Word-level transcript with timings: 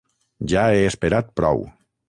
Ja 0.53 0.63
he 0.77 0.81
esperat 0.93 1.31
prou. 1.41 1.65